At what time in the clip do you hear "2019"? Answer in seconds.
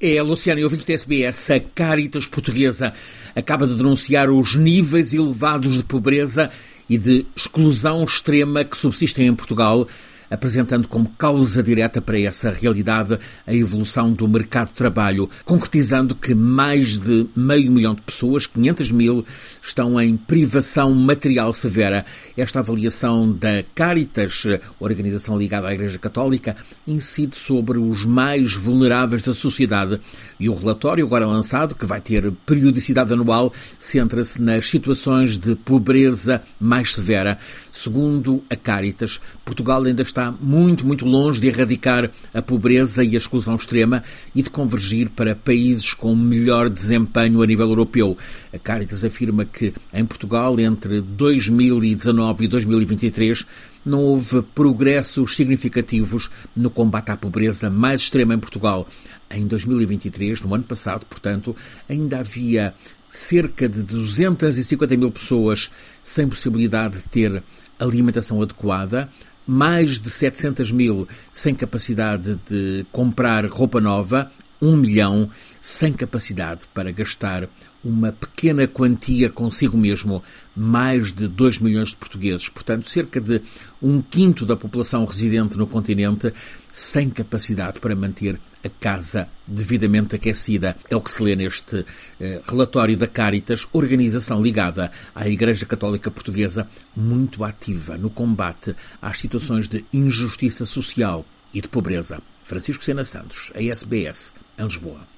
51.00-52.44